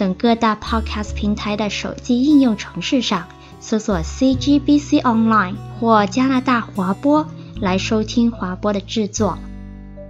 [0.00, 3.28] 等各大 Podcast 平台的手机应用程式上
[3.60, 7.28] 搜索 CGBC Online 或加拿大华播
[7.60, 9.38] 来收听华播的制作。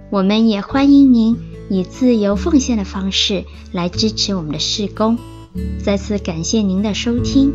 [0.09, 1.37] 我们也欢迎您
[1.69, 5.17] 以自由奉献的方式来支持我们的事工。
[5.83, 7.51] 再次感谢您的收听。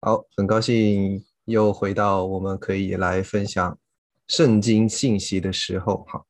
[0.00, 3.78] 好，很高兴又回到我们可以来分享
[4.26, 6.04] 圣经信息的时候。
[6.08, 6.26] 好。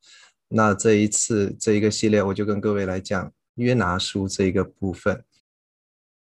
[0.49, 5.23] 那这一次这一个系列，我就跟各位来讲约拿书这一个部分。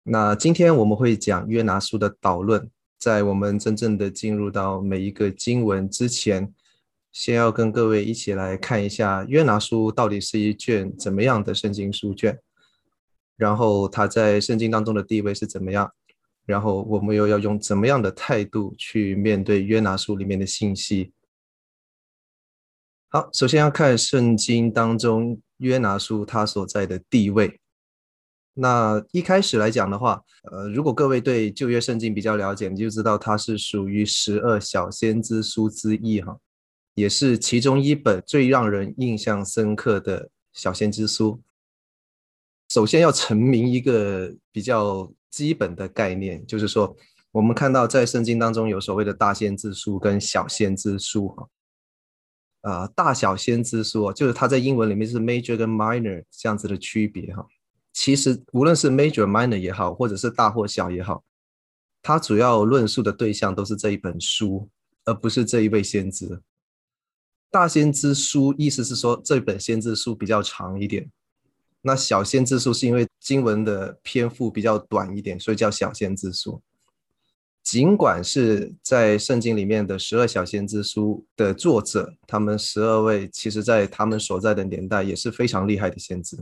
[0.03, 2.71] 那今天我们会讲约拿书的导论。
[2.97, 6.55] 在我们真正的进入到每一个经文之前，
[7.13, 12.39] 先要跟各位一起来看一下约拿书到底是一卷怎么样的圣经书卷，
[13.37, 15.93] 然后它在圣经当中的地位是怎么样，
[16.47, 21.13] 然后我们又要用怎么样的态度去面对约拿书里面的信息。
[23.15, 27.61] 好，首先要看圣经当中约拿书它所在的地位。
[28.55, 30.21] 那一开始来讲的话，
[30.51, 36.37] 呃，如果各位对旧约圣经比较了解，你就知道它是属于十二小先知书之一哈，
[36.97, 41.41] 也是其中一本最让人印象深刻的小先知书。
[42.71, 46.97] 首先要成明一个比较基本的概念，就是说，
[47.31, 51.47] 我们看到在圣经当中有所谓的大先知书跟小先知书哈。
[52.65, 57.47] 啊、大小先知书就是它在英文里面是 major 跟 minor 这样子的区别哈。
[57.93, 61.23] 其实无论是 major、minor 也好，或者是大或小也好，
[62.01, 64.67] 它主要论述的对象都是这一本书，
[65.05, 66.41] 而不是这一位先知。
[67.51, 71.09] 大先知书意思是说这本先知书比较长一点，
[71.83, 76.63] 那小先知书是因为经文的篇幅比较短一点，所以叫小先知书。
[77.65, 86.37] 尽管是在圣经里面的十二小先知书的作者，他们十二位其实在他们所在的年代也是非常厉害的先知，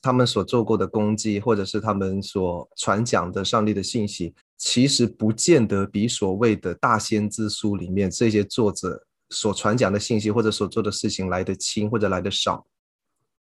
[0.00, 12.66] 他们所做过的功绩，或者是他们所传讲的上帝的信息，其实不见得比所谓的大先知书里面这些作者所传讲的信息或者所做的事情来得轻或者来得少。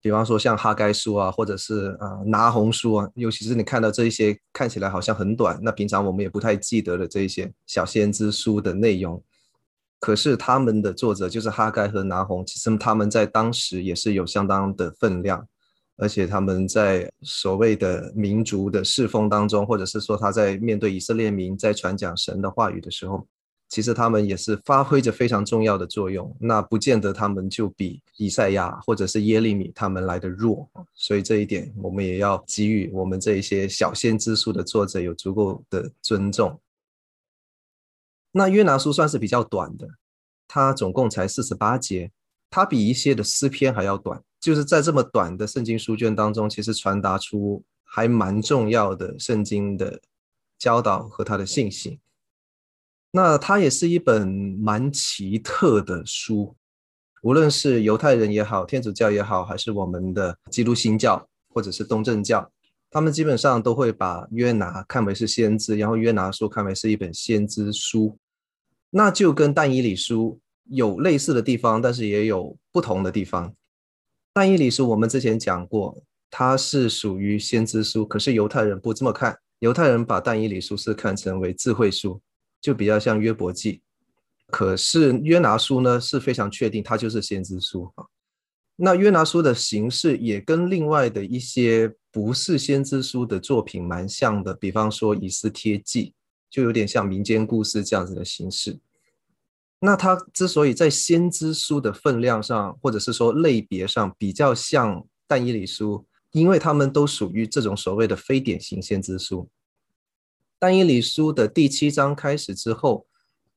[0.02, 9.22] 比方说像哈该书啊，或者是啊拿红书啊，尤其是你看到这一些看起来好像很短，那平常我们也不太记得的这一些小先知书的内容，
[10.00, 15.46] 可是他们的作者就是哈该和拿红，其实他们在当时也是有相当的分量，
[15.96, 23.24] 而且他们在所谓的民族的侍奉当中，或者是说他在面对以色列民在传讲神的话语的时候。
[23.72, 36.60] 其实他们也是发挥着非常重要的作用，那不见得他们就比以赛亚或者是耶利米他们来的弱，所以这一点我们也要给予我们这一些小先知书的作者有足够的尊重。
[38.30, 39.88] 那约拿书算是比较短的，
[40.46, 42.12] 它总共才四十八节，
[42.50, 49.98] 它比一些的诗篇还要短，就是在这么短的圣经书卷当中，其实传达出还蛮重要的圣经的
[50.58, 51.98] 教导和它的信息。
[53.14, 54.26] 那它也是一本
[54.58, 56.56] 蛮奇特的书，
[57.22, 62.50] 无论是犹太人也好，天主教也好，还是我们的基督新教或者是东正教，
[62.90, 68.18] 他们基本上都会把约拿看为是先知，然后约拿书看为是一本先知书。
[68.88, 70.40] 那就跟但以理书
[70.70, 73.54] 有类似的地方，但是也有不同的地方。
[74.32, 82.18] 但以理书我们之前讲过，它是属于先知书，可是犹太人不这么看，犹太人把但以理书是看成为智慧书。
[82.62, 83.82] 就比较像约伯记，
[84.46, 88.06] 可是约拿书呢是非常确定，它就是先知书啊。
[88.76, 96.14] 那约拿书的形式也跟另外的一些不是先知书的作品蛮像的，比方说以斯帖记，
[96.48, 98.78] 就有点像民间故事这样子的形式。
[99.80, 109.48] 那它之所以在先知书的分量上，或者是说类别上比较像但以理书，因为他们都属于这种所谓的非典型先知书。
[110.62, 113.04] 但以理书的第七章开始之后，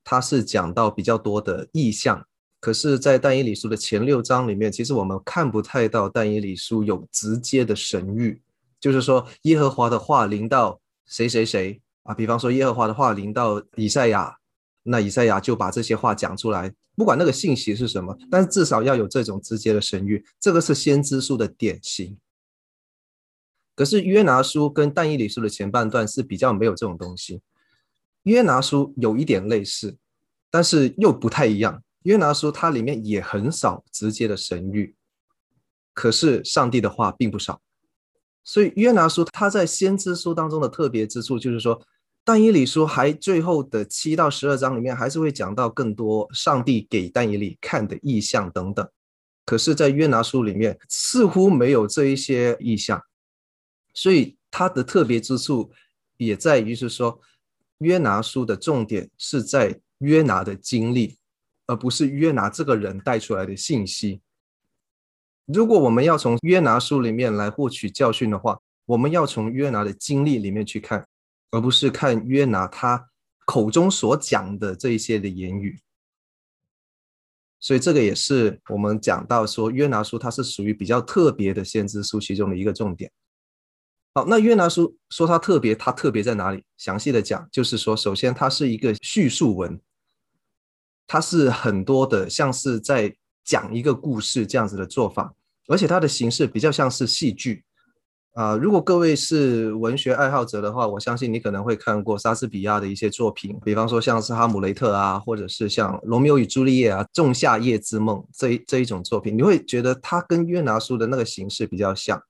[0.04, 2.26] 它是讲到比较多的异象。
[2.60, 8.40] 可是，在但以理书的前六章里面，其实我们看不太到但以理书有直接的神谕，
[8.80, 14.36] 就是说耶和华的话临到谁谁谁啊，比方说耶和华的话临到以赛亚，
[14.82, 22.18] 那以赛亚就把这些话讲出来，不管那个信息是什么，但至少要有这种直接的神谕，这个是先知书的典型。
[23.76, 27.42] 可是约拿书跟但以理书的前半段是比较没有这种东西。
[28.24, 29.98] 约拿书有一点类似，
[30.50, 31.84] 但是又不太一样。
[32.04, 34.94] 约拿书它里面也很少直接的神谕，
[35.94, 37.62] 可是上帝的话并不少。
[38.44, 41.82] 所以约拿书它在先知书当中的特别之处就是说，
[42.24, 48.88] 但以理书还最后的七到十二章里面还是会讲到更多上帝给但以理看的意象等等。
[49.46, 53.02] 可是，在约拿书里面似乎没有这一些意象。
[53.96, 55.72] 所以它的特别之处
[56.18, 57.20] 也在于是说，
[57.80, 61.18] 约拿书的重点是在约拿的经历，
[61.66, 64.22] 而不是约拿这个人带出来的信息。
[65.46, 71.08] 如果我们要从约拿书里面来获取教训的话，我们要从约拿的经历里面去看，
[71.52, 73.10] 而不是看约拿他
[73.46, 75.80] 口中所讲的这一些的言语。
[77.60, 83.12] 所以这个也是我们讲到说，约拿书它是属于比较特别的先知书其中的一个重点。
[84.18, 86.64] 好，那约拿书说它特别，它特别在哪里？
[86.78, 89.78] 详细的讲，就是说，首先它是一个叙述文，
[91.06, 93.14] 它是很多的，像是在
[93.44, 95.34] 讲一个故事这样子的做法，
[95.68, 97.66] 而且它的形式比较像是戏剧
[98.36, 112.22] 啊、如果各位是文学爱好者的话，我相信你可能会看过莎士比亚的一些作品，比方说像是《哈姆雷特》啊，或者是像《罗密欧与朱丽叶》啊，《仲夏夜之梦》这一这一种作品，你会觉得它跟约拿书的那个形式比较像。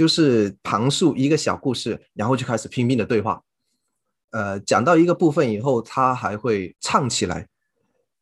[0.00, 3.42] 就是旁述一个小故事，然后就开始拼命的对话。
[4.30, 7.46] 呃，讲到一个部分以后，他还会唱起来。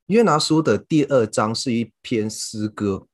[0.06, 3.06] 约拿书的第二章是一篇诗歌，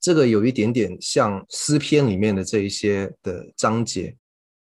[0.00, 4.16] 这个有一点点像诗篇里面的这一些的章节。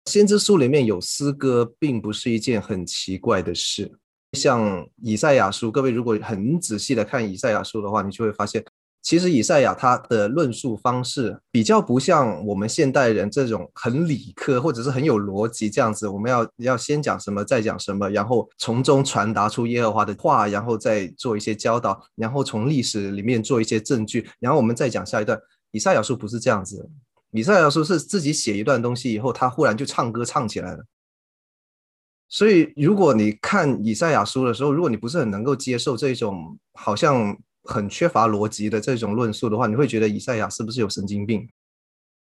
[0.08, 3.90] 先知书里面有诗歌，并不是一件很奇怪的事。
[4.34, 8.62] 像以赛亚书，各位如果很仔细的看以赛亚书的话，你就会发现。
[9.08, 25.40] 其实以赛亚他的论述方式比较不像我们现代人这种很理科或者是很有逻辑这样子，我们要要先讲什么再讲什么，然后从中传达出耶和华的话，然后再做一些教导，然后从历史里面做一些证据，然后我们再讲下一段。
[25.72, 26.90] 以赛亚书不是这样子，
[27.32, 30.84] 以赛亚书是自己写一段东西以后，他忽然就唱歌唱起来了。
[32.28, 37.38] 所以如果你看以赛亚书的时候，如果你不是很能够接受这种好像。
[37.68, 41.48] 很缺乏逻辑的这种论述的话，你会觉得以赛亚是不是有神经病？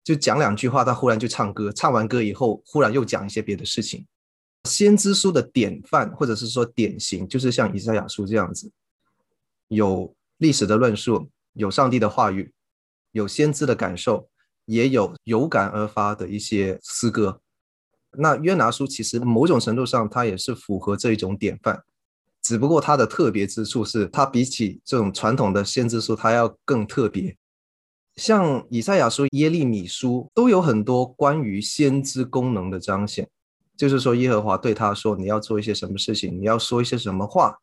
[0.03, 4.07] 就讲两句话，他忽然就唱歌，唱完歌以后，忽然又讲一些别的事情。
[4.65, 8.71] 先知书的典范或者是说典型，就是像以赛亚书这样子，
[9.69, 12.53] 有历史的论述，有上帝的话语，
[13.13, 14.29] 有先知的感受，
[14.65, 17.41] 也有有感而发的一些诗歌。
[18.17, 21.83] 那约拿书其实某种程度上，它也是符合这一种典范。
[22.45, 27.35] 只不过它的特别之处是，它比起这种传统的先知书，它要更特别。
[28.17, 33.29] 像以赛亚书、耶利米书都有很多关于先知功能的彰显，
[33.79, 37.57] 就是说耶和华对他说：“你要做一些什么事情，你要说一些什么话，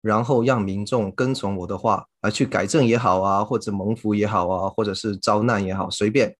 [0.00, 6.34] 然后让民众跟从我的话，来去改正也好啊，或者蒙福也好啊，或者是遭难也好，随便，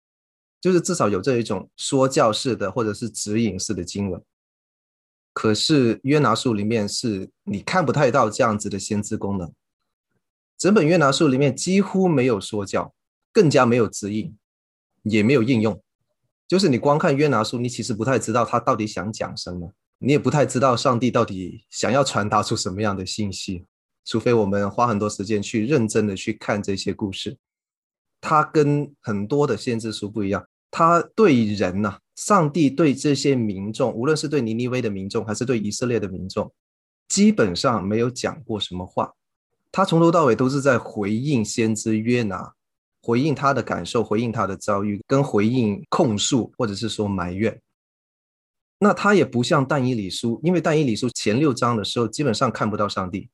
[0.61, 4.19] 就是至少有这一种说教式的或者是指引式的经文。”
[5.33, 9.51] 可是约拿书里面是你看不太到这样子的先知功能，
[10.57, 12.93] 整本约拿书里面几乎没有说教，
[13.31, 14.35] 更加没有指引，
[15.03, 15.81] 也没有应用。
[16.47, 23.65] 就是你光看约拿书，你其实不太知道他到底想讲什么，你也不太知道上帝到底想要传达出什么样的信息。
[24.03, 27.37] 除非我们花很多时间去认真的去看这些故事，
[28.19, 31.99] 它跟很多的先知书不一样，他对人呐。
[32.17, 36.53] 上帝对这些民众，无论是对尼尼微的民众，还是对以色列的民众，
[37.07, 39.11] 基本上没有讲过什么话。
[39.71, 42.53] 他从头到尾都是在回应先知约拿，
[43.01, 47.59] 回应他的感受，回应他的遭遇，跟回应控诉或者是说埋怨。
[48.77, 53.29] 那他也不像但以理书，因为但以理书前六章的时候基本上看不到上帝。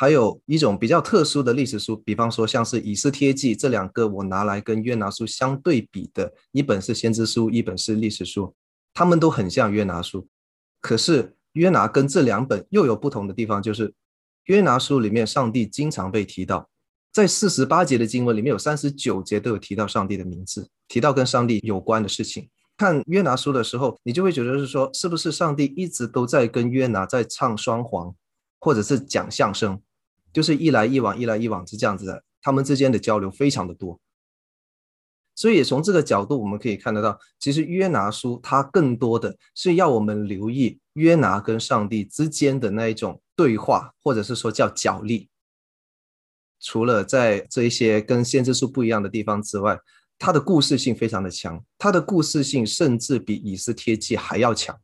[0.00, 8.54] 还有一种比较特殊的历史书，比方说像是以斯帖记这两个，我拿来跟约拿书相对比的，一本是先知书，一本是历史书，
[8.94, 10.26] 他们都很像约拿书。
[10.80, 13.92] 可是约拿跟这两本又有不同的地方，就是
[14.46, 16.70] 约拿书里面上帝经常被提到，
[17.12, 22.48] 在四十八节的经文里面有三十九节都有提到上帝的名字，提到跟上帝有关的事情。
[22.78, 28.14] 看约拿书的时候，你就会觉得是说，是不是上帝一直都在跟约拿在唱双簧，
[28.58, 29.78] 或者是讲相声？
[30.32, 33.98] 就是一来一往，一来一往是这样子的，他们之间的交流非常的多，
[35.34, 45.28] 所以从这个角度我们可以看得到，其实约拿书它更多的是要我们留意约拿跟上帝之间的那一种对话，或者是说叫角力。
[46.60, 49.78] 除了在这一些跟先知书不一样的地方之外，
[50.18, 54.78] 它的故事性非常的强，它的故事性甚至比以斯帖记还要强。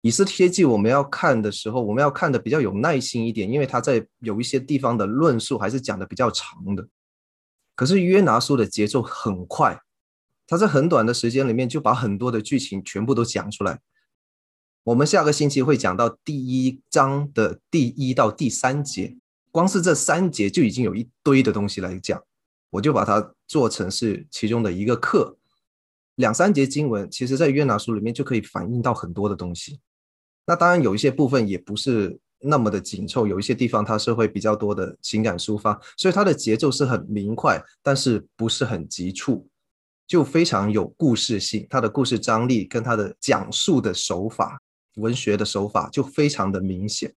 [0.00, 6.88] 以斯帖记我们要看的时候，我们要看的比较有耐心一点，因为它在有一些地方的论述还是讲的比较长的。
[7.74, 9.80] 可是约拿书的节奏很快，
[10.46, 13.80] 他在很短的时间里面就把很多的剧情全部都讲出来。
[14.84, 19.16] 我们下个星期会讲到第一章的第一到第三节，
[19.50, 22.22] 光是这三节就已经有一堆的东西来讲。
[22.70, 25.36] 我就把它做成是其中的一个课，
[26.14, 29.80] 两三节经文，其实在约拿书里面就可以反映到很多的东西。
[30.48, 39.46] 那当然有一些部分也不是那么的紧凑，有一些地方它是会比较多的情感抒发，所以它的节奏是很明快，但是不是很急促，
[40.06, 41.66] 就非常有故事性。
[41.68, 44.58] 它的故事张力跟它的讲述的手法，
[44.96, 47.14] 文学的手法就非常的明显。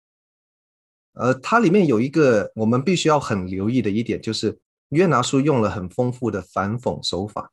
[1.13, 4.59] 呃，它里面有一个我们必须要很留意的一点就是。
[4.91, 7.53] 约拿书用了很丰富的反讽手法，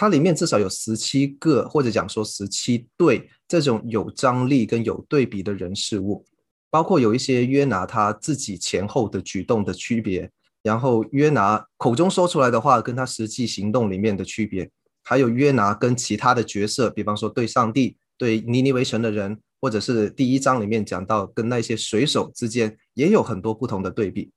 [0.00, 6.24] 它里面至少有十七个，或者讲说十七对这种有张力跟有对比的人事物，
[6.70, 10.30] 包括有一些约拿他自己前后的举动的区别，
[10.62, 14.70] 然后约拿口中说出来的话跟他实际行动里面的区别，
[15.02, 24.30] 还有约拿跟其他的角色，比方说对上帝、对尼尼微城的人，或者是第一章里面讲到跟那些水手之间也有很多不同的对比，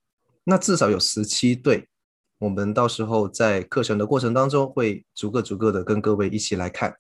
[0.44, 1.88] 那至少有十七对。
[2.42, 6.98] 我们到时候在课程的过程当中，会逐个逐个的跟各位一起来看。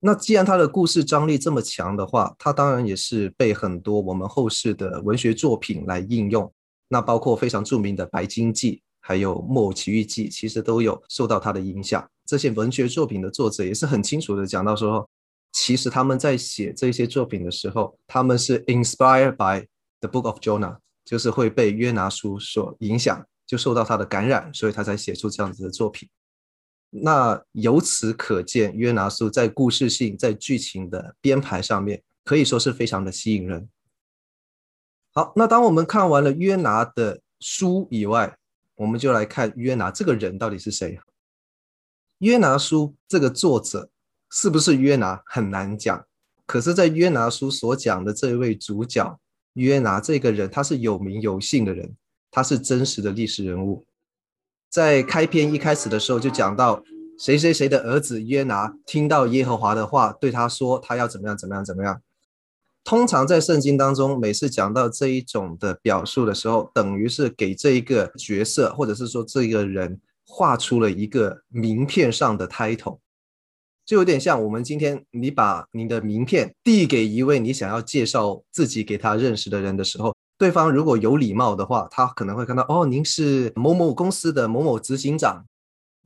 [0.00, 6.52] 那既然他的故事张力这么强的话，他当然也是被很多我们后世的文学作品来应用。
[6.88, 12.06] 那包括非常著名的《白鲸记》，还有《木偶奇遇记》，其实都有受到他的影响。
[12.26, 15.08] 这些文学作品的作者也是很清楚的讲到说，
[15.52, 19.66] 其实他们在写这些作品的时候，他们是 inspired by
[20.00, 23.26] the Book of Jonah，就是会被约拿书所影响。
[23.50, 26.08] 就受到他的感染，所以他才写出这样子的作品。
[26.90, 33.68] 那由此可见，约拿书在故事性、在剧情的编排上面，可以说是非常的吸引人。
[35.12, 38.38] 好，那当我们看完了约拿的书以外，
[38.76, 41.00] 我们就来看约拿这个人到底是谁。
[42.18, 43.90] 约拿书这个作者
[44.30, 46.06] 是不是约拿很难讲，
[46.46, 49.18] 可是，在约拿书所讲的这位主角
[49.54, 51.96] 约拿这个人，他是有名有姓的人。
[52.30, 53.84] 他是真实的历史人物，
[54.68, 56.82] 在开篇一开始的时候就讲到
[57.18, 62.00] 谁谁谁的儿子约拿听到耶和华的话，对他说他要怎么样怎么样怎么样。
[62.82, 72.98] 通常在圣经当中，每次讲到这一种的表述的时候，等于是给这一个角色或者是说这个人画出了一个名片上的 title，
[73.84, 80.14] 就有点像我们今天你把你的名片递给一位你想要介绍自己给他认识的人的时候。
[80.40, 85.44] 对方如果有礼貌的话，他可能会看到哦，您是某某公司的某某执行长，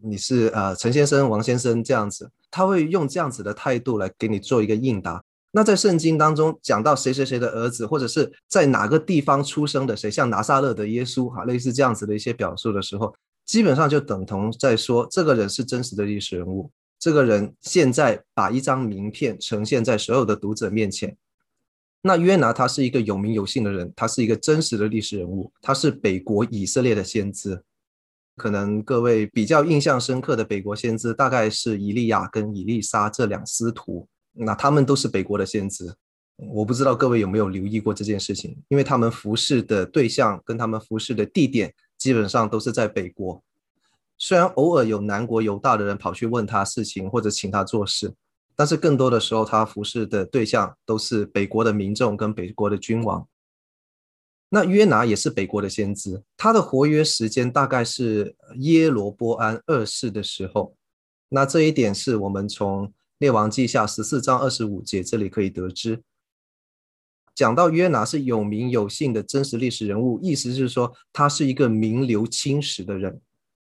[0.02, 5.22] 你是呃陈先生、王先生这样子，他会用这样子的态度来给你做一个应答。
[5.52, 13.14] 那在圣经当中讲到谁谁谁的儿子，或者是在哪个地方出生的谁，像拿撒勒的耶稣哈，类似这样子的一些表述的时候，
[13.46, 21.16] 基本上就等同在说这个人是真实的历史人物，这个人现在把一张名片呈现在所有的读者面前。
[22.06, 27.62] 那约拿他是一个有名有姓的人，他是一个真实的历史人物，他是北国以色列的先知。
[28.36, 34.06] 可能各位比较印象深刻的北国先知，大概是以利亚跟以利沙这两师徒。
[34.34, 35.94] 那他们都是北国的先知。
[36.36, 43.42] 我不知道各位有没有留意过这件事情，因为他们服侍的对象跟他们服侍的地点基本上都是在北国。
[44.18, 48.12] 虽然偶尔有南国犹大的人跑去问他事情或者请他做事。
[48.56, 53.26] 但是更多的时候，他服侍的对象都是北国的民众跟北国的君王。
[54.48, 60.76] 那约拿也是北国的先知，他的活跃时间大概是耶罗波安二世的时候。
[61.30, 66.02] 那这一点是我们从列王记下十四章二十五节这里可以得知。
[67.34, 73.20] 讲到约拿是有名有姓的真实历史人物，意思是说他是一个名留青史的人，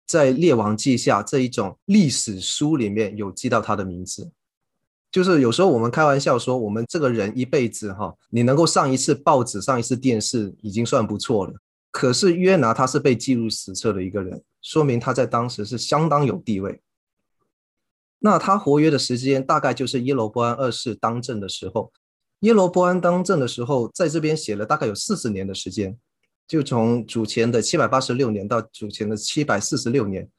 [0.06, 4.32] 在列王记下这一种历史书里面有记到他的名字。
[5.12, 11.54] 就是有时候我们开玩笑说，我们这个人一辈子哈，你能够上一次报纸、上一次电视，已经算不错了。
[11.92, 16.82] 可是约拿他是被记入史册的一个人，说明他在当时是相当有地位。
[18.20, 21.92] 那他活跃的时间大概就是耶罗波安二世当政的时候。
[22.42, 25.98] 耶罗波安当政的时候，在这边写了大概有四十年的时间，
[26.48, 30.30] 就从主前的七百八十六年到主前的七百四十六年。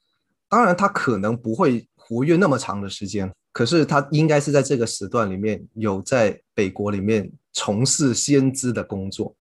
[0.49, 3.33] 当然，他可能不会活跃那么长的时间。
[3.59, 9.35] 可是他应该是在这个时段里面有在北国里面从事先知的工作。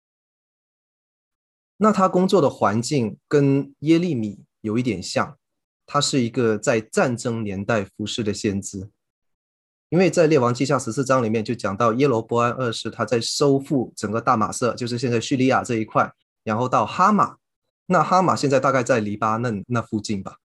[1.76, 5.36] 那他工作的环境跟耶利米有一点像，
[5.84, 8.88] 他是一个在战争年代服侍的先知。
[9.90, 16.10] 因为在列王记下十四章里面就讲到耶罗波安二世他在收复整个大马色，就是现在叙利亚这一块，
[16.42, 17.36] 然后到哈马，
[17.84, 20.38] 那哈马现在大概在黎巴嫩那附近吧。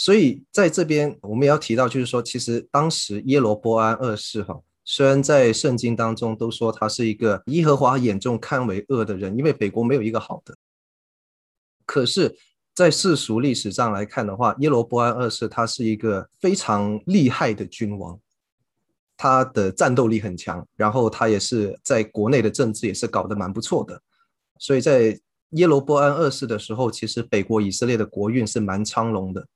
[0.00, 10.56] 所以在这边我们也要提到，就是说，其实当时耶罗波安二世哈，虽然在圣经当中都说他是一个耶和华眼中看为恶的人，因为北国没有一个好的，
[11.84, 12.34] 可是，
[12.74, 18.18] 在世俗历史上来看的话，耶罗波安二世他是一个非常厉害的君王。
[19.18, 24.00] 他的战斗力很强，然后他也是在国内的政治也是搞得蛮不错的，
[24.58, 29.46] 所以在耶罗波安二世的时候，其实北国以色列的国运是蛮昌隆的，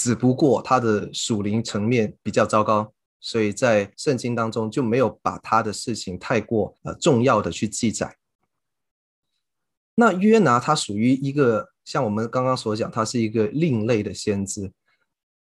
[0.00, 2.90] 只不过他的属灵层面比较糟糕，
[3.20, 8.16] 所以在圣经当中就没有把他的事情太过呃重要的去记载。
[9.94, 14.72] 那约拿他属于一个像我们刚刚所讲，他是一个另类的先知。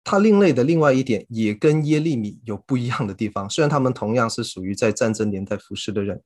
[0.03, 6.23] 他另类的另外一点也跟耶利米有不一样的地方，虽然他们同样是属于在战争年代服侍的人。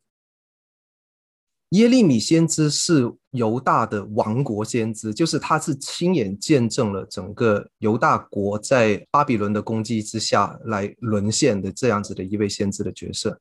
[1.71, 13.39] 耶利米先知是犹大的亡国先知，就是他是亲眼见证了整个犹大国在巴比伦的攻击之下来沦陷的这样子的一位先知的角色。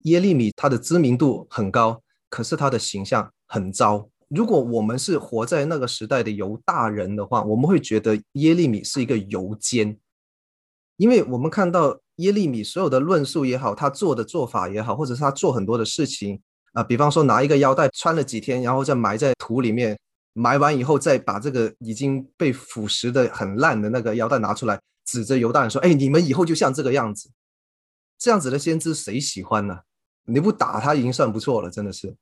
[0.00, 4.08] 耶利米他的知名度很高，可是他的形象很糟。
[4.28, 9.96] 如果我们是活在那个时代的犹大人的话，我们会觉得耶利米是一个犹奸，
[10.96, 16.40] 因为我们看到耶利米所有的论述也好，他做的做法也好，或者是他做很多的事情
[16.74, 19.98] 啊，比方说拿一个腰带穿了几天，然后再埋在土里面，
[20.34, 27.30] 埋完以后再把这个已经被腐蚀的很烂的那个腰带拿出来，指着犹大人说：“哎，你们以后就像这个样子。”
[28.18, 29.80] 这样子的先知谁喜欢呢？
[30.26, 32.14] 你不打他已经算不错了，真的是。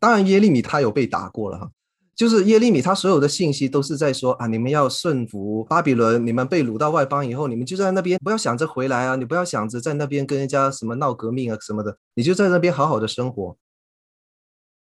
[0.00, 1.70] 当然，耶利米他有被打过了哈，
[2.16, 13.56] 就是耶利米他所有的信息都是在说啊，你们要顺服巴比伦，你们被掳到外邦以后，你们就在那边不要想着回来啊，你不要想着在那边跟人家什么闹革命啊什么的，你就在那边好好的生活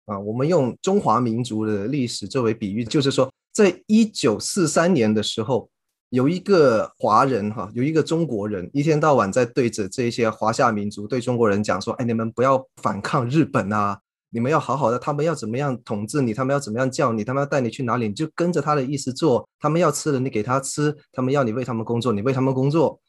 [0.08, 0.18] 啊。
[0.18, 5.70] 我们用中华民族的历史作为比喻，就是说，在一九四三年的时候，
[6.10, 14.00] 有一个华人哈，有一个中国人，一天到晚在对着这些华夏民族对中国人讲说，哎，你们不要反抗日本啊。
[14.30, 19.48] 你们要好好的，他们要怎么样统治你，他们要怎么样叫你，他们要带你去哪里，你就跟着他的意思做。
[19.58, 23.00] 他们要吃的，你给他吃；他们要你为他们工作，你为他们工作。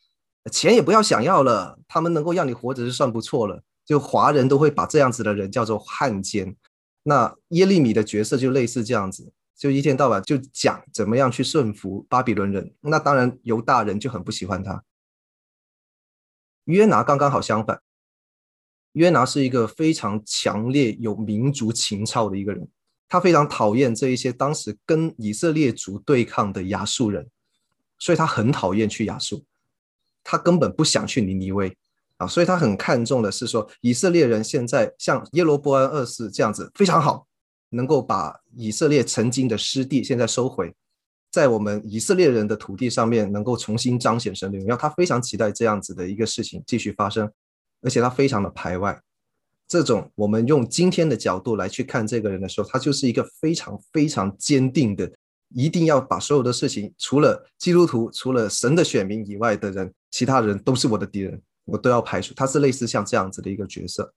[0.50, 3.62] 钱也不要想要了，他们能够让你活着就算不错了。
[3.86, 6.56] 就华人都会把这样子的人叫做汉奸。
[7.04, 12.74] 那耶利米的角色就类似这样子，就一天到晚就讲怎么样去顺服巴比伦人。
[12.82, 14.84] 那当然犹大人就很不喜欢他。
[16.66, 17.82] 约拿刚刚好相反。
[18.94, 22.68] 约拿是一个非常强烈有民族情操的一个人，
[23.08, 27.30] 他非常讨厌这一些当时跟以色列族对抗的亚述人，
[28.00, 29.46] 所以他很讨厌去亚述，
[30.24, 31.78] 他根本不想去尼尼微
[32.20, 37.26] 啊，所以他很看重的是说以色列人现在像耶罗波安二世这样子非常好，
[37.72, 40.76] 能够把以色列曾经的失地现在收回，
[41.32, 47.32] 在我们以色列人的土地上面能够重新彰显神的荣耀，他非常期待这样子的一个事情继续发生。
[47.82, 49.02] 而且他非常的排外，
[49.66, 55.10] 这种我们用今天的角度来去看这个人的时候，他就是一个非常非常坚定的，
[55.56, 62.34] 一定要把所有的事情，除了基督徒、除了神的选民以外的人，其他人都是我的敌人，我都要排除。
[62.34, 64.14] 他是类似像这样子的一个角色。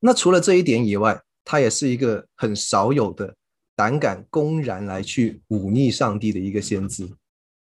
[0.00, 3.34] 那除了这一点以外，他也是一个很少有的
[3.74, 7.08] 胆敢公然来去忤逆上帝的一个先知。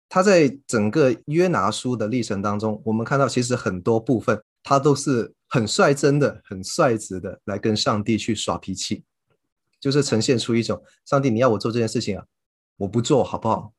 [0.09, 9.05] 他在整个约拿书的历程当中，我们看到其实很多部分他都是很率真的、很率直的来跟上帝去耍脾气，
[9.81, 12.25] 就是呈现出一种上帝你要我做这件事情啊，
[12.77, 13.73] 我不做好不好？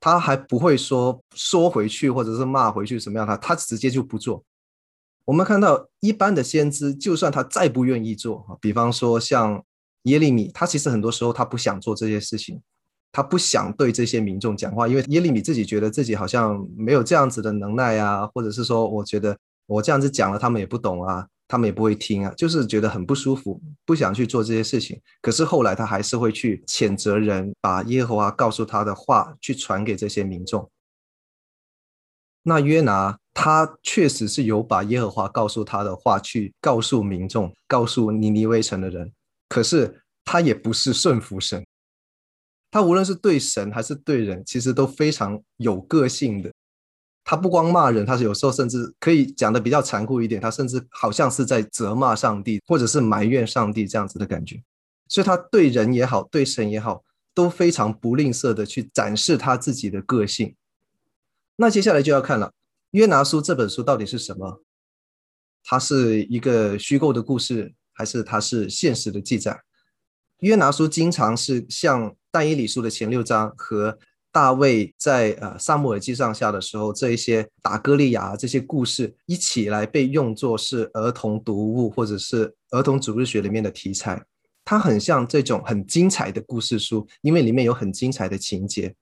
[0.00, 4.44] 他还不会说说回去或者是骂回去什么样，他他直接就不做。
[5.24, 9.64] 我们看到一般的先知，就算他再不愿意做，比方说像
[10.02, 12.60] 耶利米，他其实很多时候他不想做这些事情。
[13.16, 25.00] 他不想对这些民众讲话，因为耶利米自己觉得自己好像没有这样子的能耐啊，或者是说，我觉得我这样子讲了，他们也不懂啊，他们也不会听啊，就是觉得很不舒服，不想去做这些事情。
[25.22, 30.68] 可是后来他还是会去谴责人，把耶和华告诉他的话去传给这些民众。
[32.42, 39.12] 那约拿他确实是有把耶和华告诉他的话去告诉民众，告诉尼尼微城的人，
[39.48, 41.64] 可是他也不是顺服神。
[42.72, 46.52] 他无论是对神还是对人，其实都非常有个性的。
[47.24, 54.62] 他不光骂人，他是有时候甚至可以讲得比较残酷一点，他甚至好像是在责骂上帝，或者是埋怨上帝这样子的感觉。
[55.08, 57.02] 所以他对人也好，对神也好，
[57.34, 60.54] 都非常不吝啬的去展示他自己的个性。
[61.56, 62.48] 那接下来就要看了，
[62.90, 64.62] 《约拿书》这本书到底是什么？
[65.62, 69.52] 它是一个虚构的故事，还是它是现实的记载？
[70.40, 73.98] 《约拿书》经常是像但以理书的前六章和
[74.34, 84.20] 大卫在呃撒母耳记上下的时候，这一些打歌利亚这些故事一起来被用作是儿童读物或者是儿童主日学里面的题材。
[84.64, 88.96] 它很像这种很精彩的故事书，因为里面有很精彩的情节。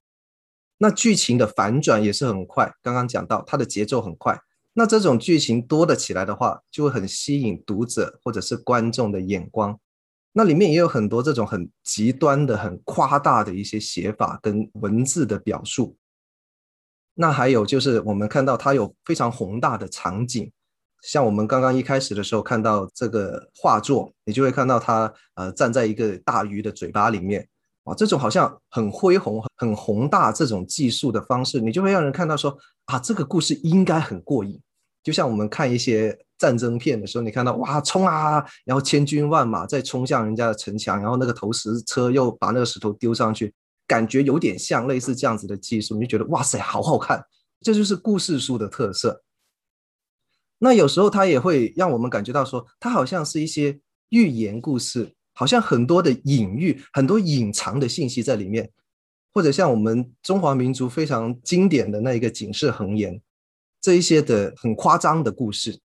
[0.77, 4.38] 那剧情的反转也是很快，刚刚讲到它的节奏很快。
[4.75, 9.81] 那这种剧情多了起来的话，就会很吸引读者或者是观众的眼光。
[10.33, 15.97] 那里面也有很多这种很极端的、很夸大的一些写法跟文字的表述。
[17.14, 20.51] 那还有就是我们看到它有非常宏大的场景，
[21.03, 27.47] 像我们刚刚一开始的时候看到这个画作，你就会看到它呃站在一个大鱼的嘴巴里面
[27.85, 34.59] 啊，这种好像很恢宏、很宏大这种技术的方式，你就会让人看到说啊，这个故事应该很过瘾。
[35.03, 43.53] 就像我们看一些战争片的时候，你看到哇冲啊，然后千军万马再冲向人家的城墙，然后那个投石车又把那个石头丢上去，
[43.87, 47.25] 感觉有点像类似这样子的技术，你就觉得哇塞，好好看，
[47.61, 49.23] 这就是故事书的特色。
[50.59, 58.71] 那有时候它也会让我们感觉到说，它好像是一些寓言故事，好像很多的隐喻，很多隐藏的信息在里面，
[59.35, 63.21] 或者像我们中华民族非常经典的那一个警世恒言。
[63.83, 65.79] 这一些的很夸张的故事，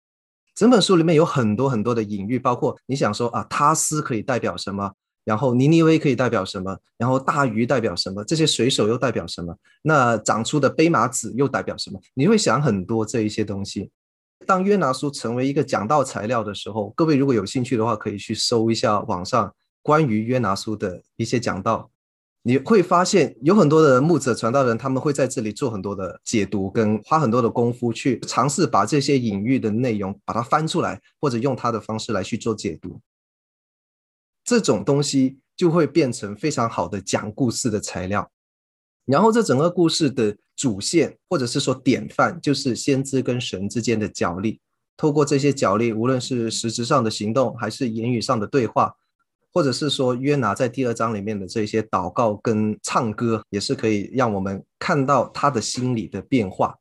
[0.54, 4.92] 整本书里面有很多很多的隐喻，包括你想说啊，他斯可以代表什么，
[5.24, 12.00] 然后尼尼微可以代表什么，然后大鱼代表什么，这些水手又代表什么，那长出的蓖麻籽又代表什么？
[12.14, 13.90] 你会想很多这一些东西。
[14.46, 21.90] 当约拿书成为一个讲道材料的时候，各位如果有兴趣的话，可以去搜一下网上关于约拿书的一些讲道。
[22.48, 33.02] 你会发现有很多的牧者传道人，他们会在这里做很多的解读，跟花很多的功夫去尝试把这些隐喻的内容把它翻出来，或者用他的方式来去做解读。
[34.44, 38.30] 这种东西就会变成非常好的讲故事的材料。
[39.06, 44.60] 然后这整个故事的主线或者是说典范，就是先知跟神之间的角力。
[44.96, 48.94] 透过这些角力，无论是实质上的行动，还是言语上的对话。
[49.56, 56.78] 或者是说约拿在第二章里面的这些祷告跟唱歌，也是可以让我们看到他的心里的变化。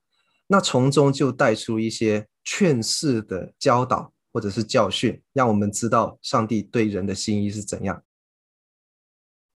[0.48, 8.02] 那从中就带出一些劝世的教导或者是教训，让我们知道上帝对人的心意是怎样。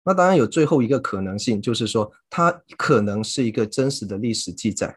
[0.03, 4.93] 那当然有最后一个可能性，就是说它可能是一个真实的历史记载，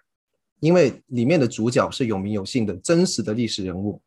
[0.58, 4.02] 因为里面的主角是有名有姓的真实的历史人物。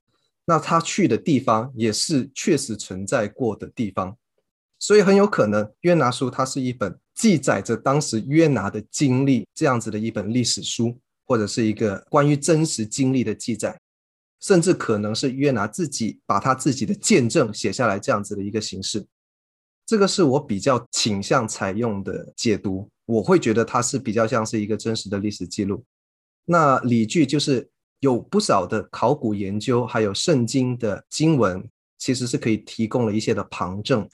[0.52, 4.18] 那他去的地方也是确实存在过的地方，
[4.80, 13.80] 所以很有可能约拿书它是一本记载着当时约拿的经历这样子的一本历史书，或者是一个关于真实经历的记载，
[14.42, 19.08] 甚至可能是约拿自己把他自己的见证写下来这样子的一个形式。
[19.86, 25.82] 这个是我比较倾向采用的解读，我会觉得它是比较像是一个真实的历史记录。
[26.44, 27.70] 那理据就是。
[28.02, 34.08] 有不少的考古研究，还有圣经的经文，其实是可以提供了一些的旁证。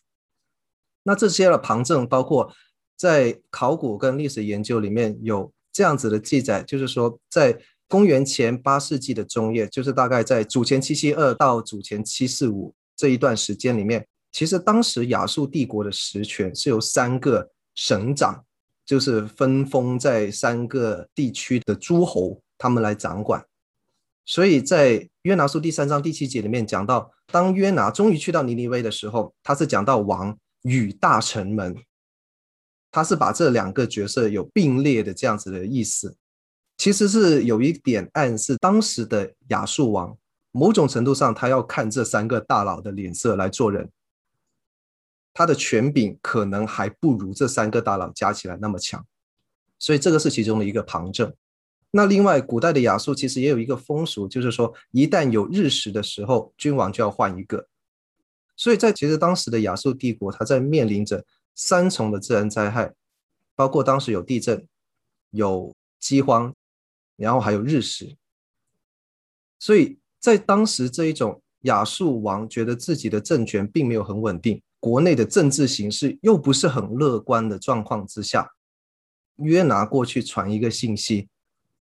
[1.04, 2.54] 那这些的旁证，包括
[2.98, 18.44] 在考古跟历史研究里面有这样子的记载，就是说，在公元前八世纪的中叶，就是大概在主前七七二到主前七四五这一段时间里面，其实当时亚述帝国的实权是由三个省长，
[18.86, 23.42] 就是分封在三个地区的诸侯，他们来掌管。
[24.28, 31.74] 所以在约拿书第三章第七节里面讲到，当约拿终于去到尼尼微的时候，他是讲到王与大臣们，
[32.92, 36.18] 他是把这两个角色有并列的这样子的意思，
[36.76, 40.16] 其实是有一点暗示，当时的亚述王
[40.52, 43.90] 某种程度上他要看这三个大佬的脸色来做人，
[45.34, 49.06] 他的权柄可能还不如这三个大佬加起来那么强，
[49.80, 51.34] 所以这个是其中的一个旁证。
[51.92, 57.68] 那另外，古代的亚述其实也有一个风俗，就是说，一旦有日食的时候，君王就要换一个。
[58.58, 62.94] 所以在其实当时的亚述帝国，它在面临着三重的自然灾害，
[63.56, 64.68] 包括当时有地震、
[65.32, 66.54] 有饥荒，
[67.16, 68.18] 然后还有日食。
[69.58, 78.52] 所以在当时这一种亚述王觉得自己的政权并没有很稳定，国内的政治形势又不是很乐观的状况之下，
[79.38, 81.30] 约拿过去传一个信息。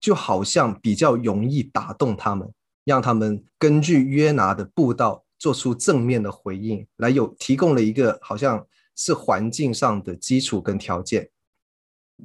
[0.04, 2.52] 就好像比较容易打动他们，
[2.84, 11.30] 让他们根据约拿的布道做出正面的回应，来有提供了一个好像是环境上的基础跟条件。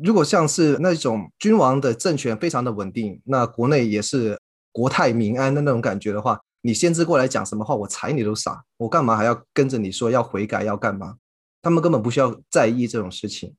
[0.04, 4.38] 如果像是那种君王的政权非常的稳定，那国内也是
[4.74, 11.16] 国泰民安的那种感觉的话，你先知过来讲什么话，我睬你都傻，我干嘛还要跟着你说要悔改要干嘛？
[11.62, 13.56] 他们根本不需要在意这种事情。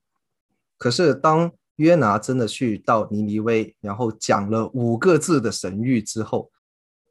[0.77, 6.51] 可是当约拿真的去到尼尼微，然后讲了五个字的神谕之后，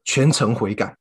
[0.05, 0.97] 全城悔改，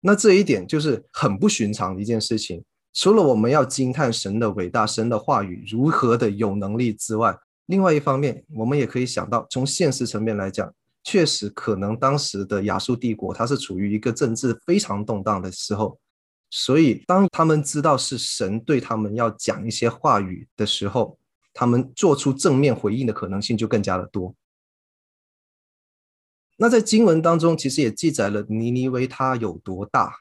[0.00, 2.64] 那这一点就是很不寻常的一件事情。
[2.94, 10.72] 除了我们要惊叹神的伟大，神的话语如何的有能力之外，另外一方面，我们也可以想到，从现实层面来讲，
[11.04, 16.00] 确实可能当时的亚述帝国它是处于一个政治非常动荡的时候，
[16.48, 21.17] 所以当他们知道是神对他们要讲一些话语的时候，
[21.58, 24.32] 他们做出正面回应的可能性就更加的多。
[26.56, 30.14] 那在经文当中，其实也记载了尼尼微它有多大。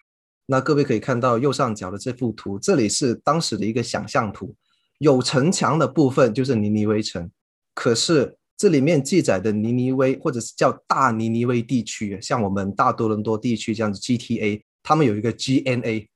[0.48, 4.56] 那各位可以看到右上角的这幅图，这里是当时的一个想象图，
[4.98, 7.30] 有城墙的部分就是尼尼微城，
[7.76, 16.08] 可是这里面记载的尼尼微或者是叫大尼尼微地区，像我们大多伦多地区这样子 GTA，他们有一个 GNA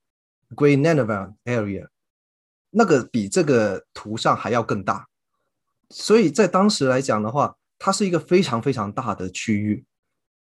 [0.56, 1.86] Great Nineveh Area，
[2.70, 5.06] 那个比这个图上还要更大，
[5.92, 9.84] 所以在当时来讲的话，它是一个非常非常大的区域。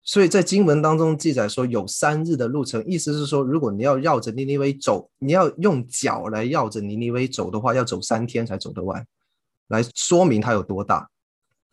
[0.06, 9.06] 所以在经文当中记载说有三日的路程，意思是说，如果你要绕着尼尼微走，你要用脚来绕着尼尼微走的话，要走三天才走得完，
[9.68, 11.10] 来说明它有多大。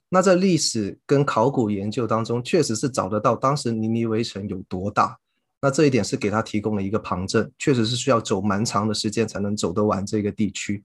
[0.09, 5.19] 那在历史跟考古研究当中，确实是找得到当时尼尼微城有多大。
[5.61, 10.83] 那这一点是给他提供了一个旁证，确实是需要走蛮长的时间才能走得完这个地区。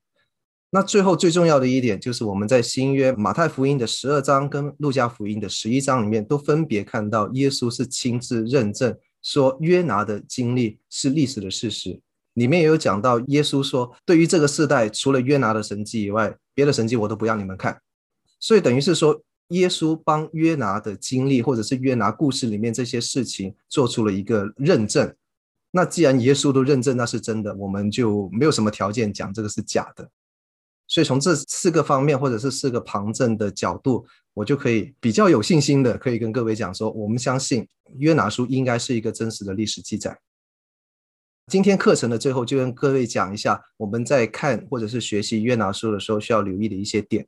[0.75, 11.97] 那最后最重要的一点，就是我们在新约马太福音的十二章跟路加福音的十一章里面，都分别看到耶稣是亲自认证说约拿的经历是历史的事实。
[12.33, 17.79] 里面也有讲到耶稣说，对于这个世代，除了约拿的神迹以外，别的神迹我都不要你们看。
[18.41, 19.17] 所以等于是说，
[19.51, 25.15] 耶稣帮约拿的经历或者是约拿故事里面这些事情做出了一个认证。
[25.71, 30.11] 那既然耶稣都认证那是真的，我们就没有什么条件讲这个是假的。
[30.87, 37.67] 所以从这四个方面，或者是四个旁证的角度，我就可以比较有信心的，可以跟各位讲说，我们相信
[37.97, 40.19] 约拿书应该是一个真实的历史记载。
[41.47, 47.27] 今天课程的最后，就跟各位讲一下，我们在看或者是学习约拿书的时候需要留意的一些点。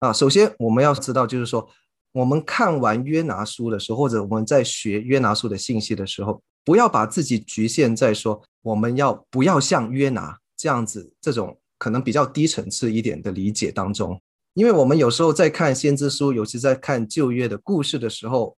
[0.00, 1.68] 啊，首先我们要知道，就是说，
[2.12, 11.56] 我们看完约拿书的时候，或者我们在学约拿书的信息的时候，不要把自己局限在说，我们要不要像约拿这样子这种。
[11.84, 14.18] 可能比较低层次一点的理解当中，
[14.54, 18.56] 因为我们有时候在看先知书，尤其在看旧约的故事的时候，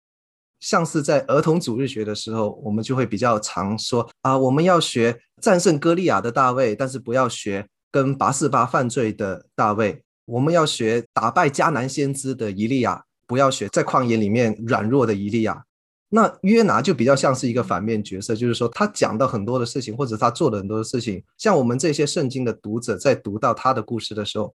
[0.59, 15.63] 像是在儿童主日学的时候，我们就会比较常说啊，我们要学战胜歌利亚的大卫，但是不要学跟拔四巴犯罪的大卫；我们要学打败迦南先知的以利亚，不要学在旷野里面软弱的以利亚。
[16.09, 24.53] 那约拿就比较像是一个反面角色，就是说他讲的很多的事情，或者他做的很多的事情，像我们这些圣经的读者在读到他的故事的时候，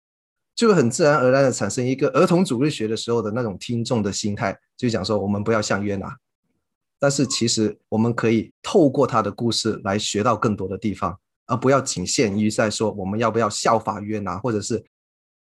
[0.55, 6.15] 就会很自然而然的产生一个儿童主日学的时候的那种听众的心态，就讲说我们不要像约拿，
[6.99, 14.85] 但是其实我们可以透过他的故事来学到更多的地方，而不要仅限于在说我们要不要效法约拿，或者是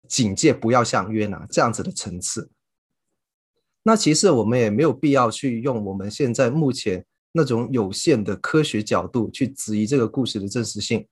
[0.08, 2.50] 警戒不要像约拿这样子的层次。
[3.88, 11.08] 那其实我们也没有必要去用我们现在目前那种有限的科学角度去质疑这个故事的真实性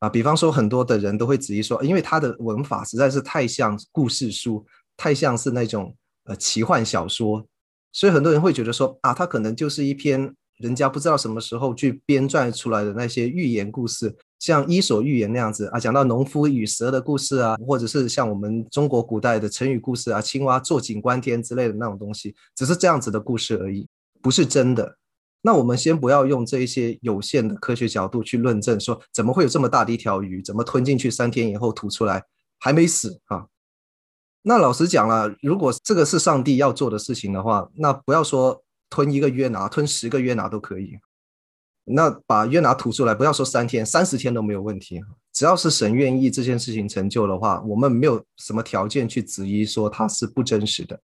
[0.00, 0.08] 啊。
[0.08, 5.94] 比方说，很多的人都会质疑说，因为它的文法实在是太像故事书，太像是那种
[6.24, 7.46] 呃奇幻小说，
[7.92, 14.14] 所以很多人会觉得说啊，它可能就是一篇人家不知道什么时候去编撰出来的那些寓言故事。
[14.38, 23.86] 像伊索寓言那样子啊，讲到农夫与蛇的故事啊，或者是像我们中国古代的成语故事啊，青蛙坐井观天之类的那种东西，只是这样子的故事而已，
[24.22, 24.96] 不是真的。
[25.42, 32.22] 那我们先不要用这一些有限的科学角度去论证，说怎么会有这么大的一条鱼，怎么吞进去三天以后吐出来
[32.58, 33.46] 还没死啊？
[34.42, 40.98] 那老实讲了，如果这个是上帝要做的事情的话，那不要说吞一个约拿，吞十个约拿都可以。
[41.84, 45.00] 那把约拿吐出来，不要说三天，三十天都没有问题。
[45.32, 51.00] 只要是神愿意这件事情成就的话，我们没有什么条件去质疑说它是不真实的。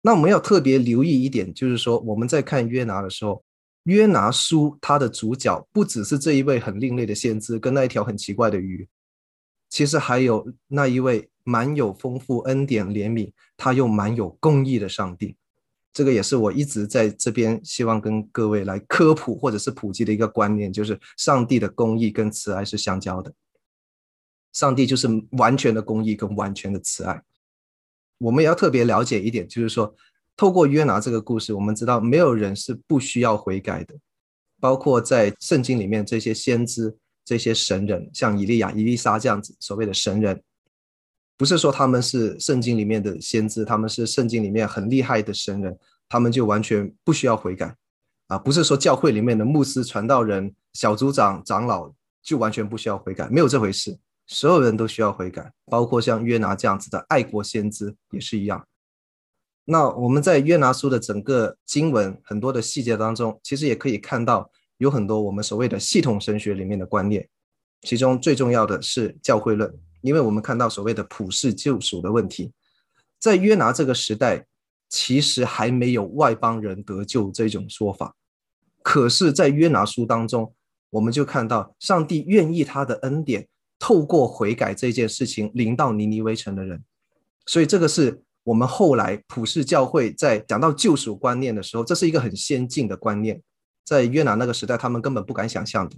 [0.00, 3.42] 那我们要特别留意一点，就是说我们在看约拿的时候，
[3.84, 8.88] 约拿书它的主角不只是这一位很另类的先知跟那一条很奇怪的鱼，
[9.68, 15.36] 其实还有那一位蛮有丰富恩典怜悯，他又蛮有公义的上帝。
[15.92, 23.32] 这个也是我一直在这边希望跟各位来科普或者是普及的一个观念，就是上帝的公义跟慈爱是相交的。
[24.52, 27.22] 上帝就是完全的公义跟完全的慈爱。
[28.18, 29.94] 我们也要特别了解一点，就是说，
[30.36, 33.94] 透过约拿这个故事，我们知道没有人是不需要悔改的，
[34.58, 40.42] 包括在圣经里面这些先知、这些神人，像以利亚、以利沙这样子所谓的神人，
[41.38, 47.74] 不是说他们是圣经里面的先知，他们是圣经里面很厉害的神人，他们就完全不需要悔改
[48.26, 51.90] 啊，不是说教会里面的牧师、传道人、小组长、长老
[52.22, 53.96] 就完全不需要悔改，没有这回事。
[54.26, 58.66] 所有人都需要悔改，包括像约拿这样子的爱国先知也是一样。
[59.64, 67.26] 那我们在约拿书的整个经文很多的细节当中，其实也可以看到有很多我们所谓的系统神学里面的观念，
[67.82, 72.52] 其中最重要的是教会论，因为我们看到所谓的普世救赎的问题，
[73.18, 74.46] 在约拿这个时代，
[74.88, 78.14] 其实还没有外邦人得救这种说法，
[78.82, 80.54] 可是，在约拿书当中，
[80.90, 83.48] 我们就看到上帝愿意他的恩典。
[83.80, 86.82] 透过悔改这件事情临到尼尼微城的人，
[87.46, 93.40] 所以这个是我们后来普世教会在讲到救赎观念的时候，这是一个很先进的观念，
[93.84, 95.96] 在约拿那个时代，他们根本不敢想象的。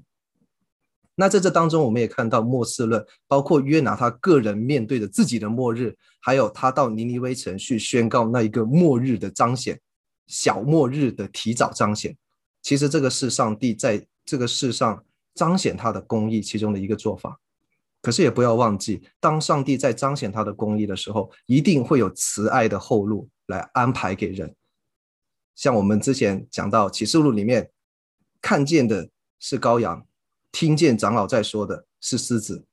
[1.21, 9.79] 那在这当中，我们也看到末世论，包括约拿他个人面对着自己的末日，还有他到尼尼微城去宣告那一个末日的彰显，
[10.29, 12.17] 小末日的提早彰显。
[12.63, 15.05] 其实这个是上帝在这个世上
[15.35, 17.39] 彰显他的公义其中的一个做法。
[18.01, 24.55] 可是也不要忘记，当上帝在彰显他的公义的时候，一定会有慈爱的后路来安排给人。
[25.55, 27.71] 像我们之前讲到启示录里面，
[28.41, 30.07] 看见的是羔羊，
[30.53, 32.65] 听见长老在说的是狮子。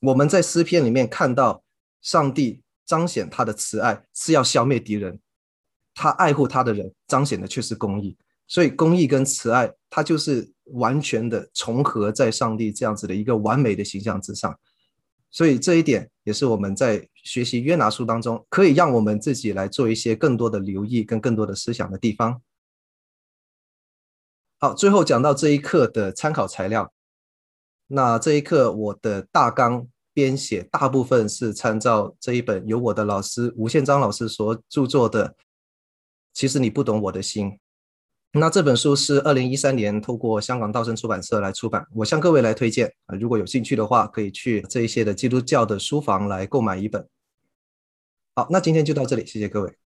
[0.00, 1.62] 我们在诗篇里面看到
[2.02, 5.18] 上帝彰显他的慈爱是要消灭敌人，
[5.94, 8.16] 他爱护他的人，彰显的却是公义。
[8.46, 14.54] 所以公义跟慈爱，它就是完全的重合在上帝这样子的一个完美的形象之上。
[15.30, 22.42] 所以这一点也是我们在学习约拿书当中，可以让我们自己来做一些更多的留意跟更多的思想的地方。
[24.58, 26.92] 好，最后讲到这一课的参考材料。
[27.86, 35.28] 那这一课我的大纲编写大部分是参照这一本由我的老师吴宪章老师所著作的
[36.32, 37.48] 《其实你不懂我的心》。
[38.32, 47.06] 那这本书是二零一三年透过香港道生出版社来出版，我向各位来推荐啊，如果有兴趣的话，可以去这一些的基督教的书房来购买一本。
[48.34, 49.76] 好，那今天就到这里，谢谢各位。